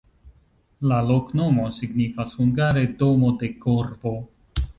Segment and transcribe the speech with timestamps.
[0.91, 4.17] La loknomo signifas hungare: domo de korvo.